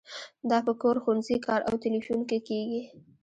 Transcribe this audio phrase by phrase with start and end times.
[0.49, 2.81] دا په کور، ښوونځي، کار او تیلیفون کې کیږي.